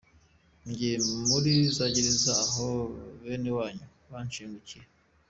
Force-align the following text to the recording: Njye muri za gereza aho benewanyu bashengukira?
Njye 0.69 0.91
muri 1.27 1.53
za 1.75 1.85
gereza 1.93 2.33
aho 2.45 2.69
benewanyu 3.23 3.85
bashengukira? 4.11 4.87